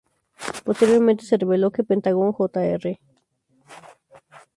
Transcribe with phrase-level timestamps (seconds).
[0.65, 2.97] Posteriormente, se reveló que Pentagón Jr.